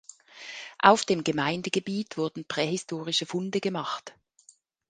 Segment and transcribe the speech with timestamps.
[0.79, 4.15] Auf dem Gemeindegebiet wurden prähistorische Funde gemacht.